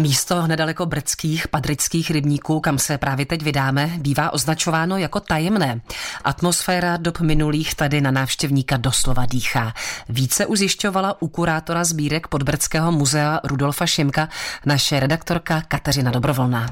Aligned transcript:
Místo 0.00 0.46
nedaleko 0.46 0.86
brdských 0.86 1.48
padrických 1.48 2.10
rybníků, 2.10 2.60
kam 2.60 2.78
se 2.78 2.98
právě 2.98 3.26
teď 3.26 3.42
vydáme, 3.42 3.92
bývá 3.98 4.32
označováno 4.32 4.98
jako 4.98 5.20
tajemné. 5.20 5.80
Atmosféra 6.24 6.96
dob 6.96 7.20
minulých 7.20 7.74
tady 7.74 8.00
na 8.00 8.10
návštěvníka 8.10 8.76
doslova 8.76 9.26
dýchá. 9.26 9.72
Více 10.08 10.46
už 10.46 10.58
zjišťovala 10.58 11.22
u 11.22 11.28
kurátora 11.28 11.84
sbírek 11.84 12.28
Podbrdského 12.28 12.92
muzea 12.92 13.40
Rudolfa 13.44 13.86
Šimka 13.86 14.28
naše 14.66 15.00
redaktorka 15.00 15.60
Kateřina 15.60 16.10
Dobrovolná. 16.10 16.70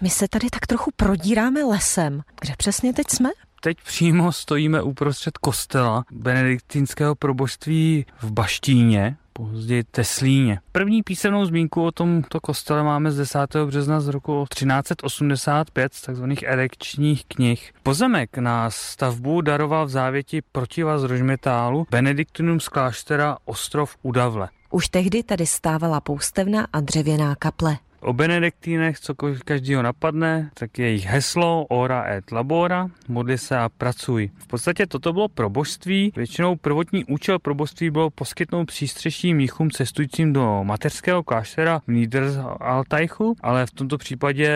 My 0.00 0.10
se 0.10 0.28
tady 0.28 0.50
tak 0.50 0.66
trochu 0.66 0.90
prodíráme 0.96 1.64
lesem. 1.64 2.22
Kde 2.40 2.54
přesně 2.56 2.92
teď 2.92 3.06
jsme? 3.10 3.30
Teď 3.64 3.78
přímo 3.84 4.32
stojíme 4.32 4.82
uprostřed 4.82 5.38
kostela 5.38 6.04
benediktinského 6.10 7.14
probožství 7.14 8.06
v 8.18 8.32
Baštíně, 8.32 9.16
později 9.32 9.84
Teslíně. 9.84 10.60
První 10.72 11.02
písemnou 11.02 11.44
zmínku 11.44 11.84
o 11.84 11.92
tomto 11.92 12.40
kostele 12.40 12.82
máme 12.82 13.12
z 13.12 13.16
10. 13.16 13.38
března 13.66 14.00
z 14.00 14.08
roku 14.08 14.46
1385 14.54 15.94
z 15.94 16.02
tzv. 16.02 16.24
erekčních 16.46 17.24
knih. 17.24 17.72
Pozemek 17.82 18.38
na 18.38 18.70
stavbu 18.70 19.40
daroval 19.40 19.86
v 19.86 19.90
závěti 19.90 20.42
protiva 20.52 20.98
z 20.98 21.02
Rožmetálu 21.04 21.86
Benediktinum 21.90 22.60
z 22.60 22.68
kláštera 22.68 23.36
Ostrov 23.44 23.96
Udavle. 24.02 24.48
Už 24.70 24.88
tehdy 24.88 25.22
tady 25.22 25.46
stávala 25.46 26.00
poustevna 26.00 26.66
a 26.72 26.80
dřevěná 26.80 27.34
kaple. 27.34 27.76
O 28.04 28.12
benediktínech, 28.12 29.00
co 29.00 29.14
každýho 29.44 29.82
napadne, 29.82 30.50
tak 30.54 30.78
je 30.78 30.86
jejich 30.86 31.06
heslo 31.06 31.66
ora 31.68 32.04
et 32.16 32.32
labora, 32.32 32.88
modli 33.08 33.38
se 33.38 33.58
a 33.58 33.68
pracuj. 33.68 34.30
V 34.36 34.46
podstatě 34.46 34.86
toto 34.86 35.12
bylo 35.12 35.28
probožství. 35.28 36.12
Většinou 36.16 36.56
prvotní 36.56 37.04
účel 37.04 37.38
probožství 37.38 37.90
bylo 37.90 38.10
poskytnout 38.10 38.64
přístřeší 38.64 39.34
míchům 39.34 39.70
cestujícím 39.70 40.32
do 40.32 40.60
mateřského 40.64 41.22
kláštera 41.22 41.78
v 41.78 41.88
Niederalteichu, 41.88 43.36
ale 43.42 43.66
v 43.66 43.70
tomto 43.70 43.98
případě 43.98 44.52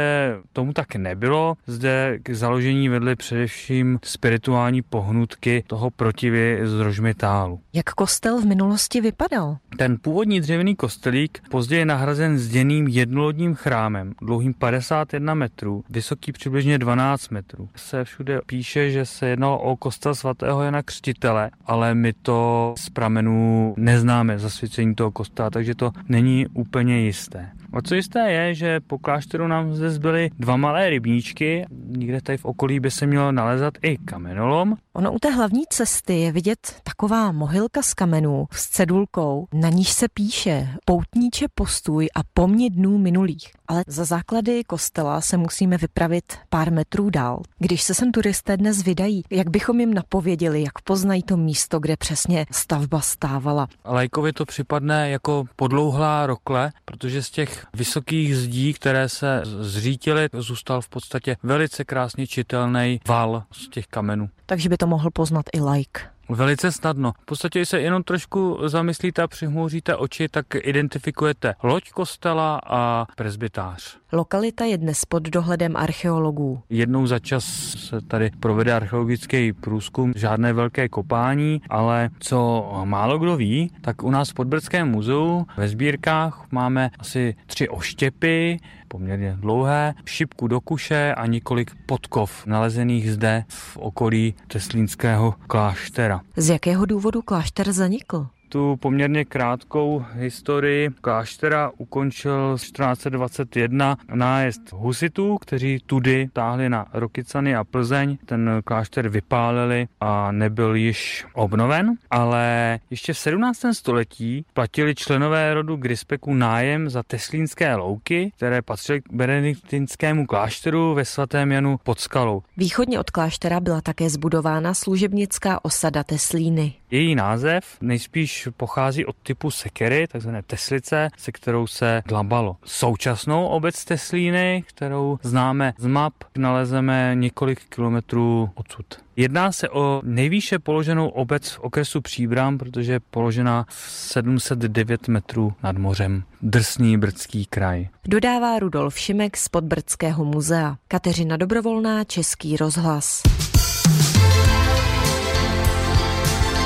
tomu 0.52 0.72
tak 0.72 0.96
nebylo. 0.96 1.54
Zde 1.66 2.18
k 2.22 2.30
založení 2.30 2.88
vedly 2.88 3.16
především 3.16 3.98
spirituální 4.04 4.82
pohnutky 4.82 5.64
toho 5.66 5.90
protivy 5.90 6.60
z 6.64 6.80
Rožmetálu. 6.80 7.60
Jak 7.72 7.86
kostel 7.86 8.40
v 8.40 8.46
minulosti 8.46 9.00
vypadal? 9.00 9.56
Ten 9.76 9.96
původní 10.02 10.40
dřevěný 10.40 10.76
kostelík 10.76 11.38
později 11.50 11.84
nahrazen 11.84 12.38
zděným 12.38 12.88
jednolodním 12.88 13.37
původním 13.38 13.54
chrámem, 13.54 14.12
dlouhým 14.22 14.54
51 14.54 15.34
metrů, 15.34 15.84
vysoký 15.90 16.32
přibližně 16.32 16.78
12 16.78 17.28
metrů. 17.28 17.68
Se 17.76 18.04
všude 18.04 18.40
píše, 18.46 18.90
že 18.90 19.06
se 19.06 19.28
jednalo 19.28 19.58
o 19.58 19.76
kostel 19.76 20.14
svatého 20.14 20.62
Jana 20.62 20.82
Křtitele, 20.82 21.50
ale 21.66 21.94
my 21.94 22.12
to 22.12 22.74
z 22.78 22.90
pramenů 22.90 23.74
neznáme 23.76 24.38
zasvěcení 24.38 24.94
toho 24.94 25.10
kostela, 25.10 25.50
takže 25.50 25.74
to 25.74 25.90
není 26.08 26.46
úplně 26.46 27.00
jisté. 27.00 27.50
O 27.72 27.82
co 27.82 27.94
jisté 27.94 28.32
je, 28.32 28.54
že 28.54 28.80
po 28.80 28.98
klášteru 28.98 29.46
nám 29.48 29.74
zde 29.74 29.90
zbyly 29.90 30.30
dva 30.38 30.56
malé 30.56 30.90
rybníčky, 30.90 31.66
někde 31.86 32.20
tady 32.20 32.38
v 32.38 32.44
okolí 32.44 32.80
by 32.80 32.90
se 32.90 33.06
mělo 33.06 33.32
nalezat 33.32 33.74
i 33.82 33.96
kamenolom. 33.98 34.76
Ono 34.98 35.12
u 35.12 35.18
té 35.18 35.30
hlavní 35.30 35.62
cesty 35.70 36.20
je 36.20 36.32
vidět 36.32 36.80
taková 36.82 37.32
mohylka 37.32 37.82
z 37.82 37.94
kamenů 37.94 38.46
s 38.52 38.68
cedulkou, 38.68 39.46
na 39.52 39.68
níž 39.68 39.92
se 39.92 40.06
píše 40.14 40.68
poutníče 40.84 41.46
postuj 41.54 42.08
a 42.14 42.20
pomni 42.34 42.70
dnů 42.70 42.98
minulých. 42.98 43.50
Ale 43.68 43.84
za 43.86 44.04
základy 44.04 44.64
kostela 44.64 45.20
se 45.20 45.36
musíme 45.36 45.76
vypravit 45.76 46.24
pár 46.48 46.72
metrů 46.72 47.10
dál. 47.10 47.42
Když 47.58 47.82
se 47.82 47.94
sem 47.94 48.12
turisté 48.12 48.56
dnes 48.56 48.82
vydají, 48.82 49.22
jak 49.30 49.50
bychom 49.50 49.80
jim 49.80 49.94
napověděli, 49.94 50.62
jak 50.62 50.80
poznají 50.84 51.22
to 51.22 51.36
místo, 51.36 51.80
kde 51.80 51.96
přesně 51.96 52.46
stavba 52.50 53.00
stávala? 53.00 53.68
Lajkovi 53.84 54.32
to 54.32 54.44
připadne 54.44 55.10
jako 55.10 55.44
podlouhlá 55.56 56.26
rokle, 56.26 56.72
protože 56.84 57.22
z 57.22 57.30
těch 57.30 57.66
vysokých 57.74 58.36
zdí, 58.36 58.74
které 58.74 59.08
se 59.08 59.42
zřítily, 59.44 60.28
zůstal 60.32 60.80
v 60.80 60.88
podstatě 60.88 61.36
velice 61.42 61.84
krásně 61.84 62.26
čitelný 62.26 63.00
val 63.08 63.44
z 63.52 63.68
těch 63.68 63.86
kamenů. 63.86 64.28
Takže 64.46 64.68
by 64.68 64.76
to 64.76 64.87
mohl 64.88 65.10
poznat 65.10 65.48
i 65.52 65.60
like. 65.60 66.17
Velice 66.28 66.72
snadno. 66.72 67.12
V 67.22 67.24
podstatě, 67.24 67.66
se 67.66 67.80
jenom 67.80 68.02
trošku 68.02 68.58
zamyslíte 68.66 69.22
a 69.22 69.28
přihmouříte 69.28 69.96
oči, 69.96 70.28
tak 70.28 70.46
identifikujete 70.54 71.54
loď 71.62 71.90
kostela 71.90 72.60
a 72.66 73.06
prezbytář. 73.16 73.98
Lokalita 74.12 74.64
je 74.64 74.78
dnes 74.78 75.04
pod 75.04 75.22
dohledem 75.22 75.76
archeologů. 75.76 76.62
Jednou 76.70 77.06
za 77.06 77.18
čas 77.18 77.44
se 77.88 78.00
tady 78.00 78.30
provede 78.40 78.72
archeologický 78.72 79.52
průzkum, 79.52 80.12
žádné 80.16 80.52
velké 80.52 80.88
kopání, 80.88 81.62
ale 81.70 82.10
co 82.18 82.70
málo 82.84 83.18
kdo 83.18 83.36
ví, 83.36 83.72
tak 83.80 84.02
u 84.02 84.10
nás 84.10 84.30
v 84.30 84.34
Podbrdském 84.34 84.88
muzeu 84.88 85.46
ve 85.56 85.68
sbírkách 85.68 86.46
máme 86.50 86.90
asi 86.98 87.36
tři 87.46 87.68
oštěpy, 87.68 88.58
poměrně 88.88 89.36
dlouhé, 89.40 89.94
šipku 90.04 90.48
do 90.48 90.60
kuše 90.60 91.14
a 91.14 91.26
několik 91.26 91.70
podkov 91.86 92.46
nalezených 92.46 93.12
zde 93.12 93.44
v 93.48 93.76
okolí 93.76 94.34
Teslínského 94.46 95.34
kláštera. 95.46 96.17
Z 96.36 96.48
jakého 96.48 96.86
důvodu 96.86 97.22
klášter 97.22 97.72
zanikl? 97.72 98.26
Tu 98.48 98.76
poměrně 98.76 99.24
krátkou 99.24 100.04
historii 100.12 100.90
kláštera 101.00 101.70
ukončil 101.78 102.54
1421 102.54 103.96
nájezd 104.14 104.72
husitů, 104.72 105.38
kteří 105.38 105.78
tudy 105.86 106.28
táhli 106.32 106.68
na 106.68 106.86
Rokycany 106.92 107.56
a 107.56 107.64
Plzeň. 107.64 108.18
Ten 108.26 108.60
klášter 108.64 109.08
vypálili 109.08 109.88
a 110.00 110.32
nebyl 110.32 110.74
již 110.74 111.26
obnoven, 111.34 111.94
ale 112.10 112.78
ještě 112.90 113.12
v 113.12 113.18
17. 113.18 113.60
století 113.72 114.44
platili 114.52 114.94
členové 114.94 115.54
rodu 115.54 115.76
Grispeku 115.76 116.34
nájem 116.34 116.90
za 116.90 117.02
teslínské 117.02 117.74
louky, 117.74 118.32
které 118.36 118.62
patřily 118.62 119.00
k 119.00 119.12
benediktinskému 119.12 120.26
klášteru 120.26 120.94
ve 120.94 121.04
svatém 121.04 121.52
Janu 121.52 121.78
pod 121.82 122.00
skalou. 122.00 122.42
Východně 122.56 123.00
od 123.00 123.10
kláštera 123.10 123.60
byla 123.60 123.80
také 123.80 124.10
zbudována 124.10 124.74
služebnická 124.74 125.64
osada 125.64 126.04
Teslíny. 126.04 126.74
Její 126.90 127.14
název 127.14 127.64
nejspíš 127.80 128.48
pochází 128.56 129.06
od 129.06 129.16
typu 129.22 129.50
sekery, 129.50 130.06
takzvané 130.06 130.42
teslice, 130.42 131.08
se 131.16 131.32
kterou 131.32 131.66
se 131.66 132.02
dlabalo. 132.06 132.56
Současnou 132.64 133.46
obec 133.46 133.84
Teslíny, 133.84 134.64
kterou 134.66 135.18
známe 135.22 135.72
z 135.78 135.86
map, 135.86 136.14
nalezeme 136.38 137.12
několik 137.14 137.60
kilometrů 137.68 138.50
odsud. 138.54 138.86
Jedná 139.16 139.52
se 139.52 139.68
o 139.68 140.00
nejvýše 140.04 140.58
položenou 140.58 141.08
obec 141.08 141.50
v 141.50 141.60
okresu 141.60 142.00
Příbram, 142.00 142.58
protože 142.58 142.92
je 142.92 143.00
položena 143.00 143.66
v 143.68 143.90
709 143.90 145.08
metrů 145.08 145.52
nad 145.62 145.78
mořem. 145.78 146.22
Drsný 146.42 146.98
brdský 146.98 147.46
kraj. 147.46 147.88
Dodává 148.04 148.58
Rudolf 148.58 148.98
Šimek 148.98 149.36
z 149.36 149.48
Podbrdského 149.48 150.24
muzea. 150.24 150.76
Kateřina 150.88 151.36
Dobrovolná, 151.36 152.04
Český 152.04 152.56
rozhlas. 152.56 153.22